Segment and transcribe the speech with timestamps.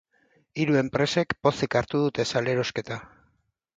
[0.61, 2.99] Hiru enpresek pozik hartu dute salerosketa.